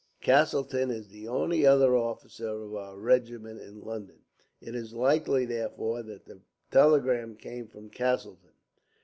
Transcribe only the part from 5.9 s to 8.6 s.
that the telegram came from Castleton.